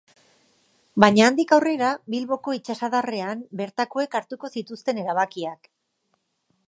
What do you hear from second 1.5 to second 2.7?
aurrera, Bilboko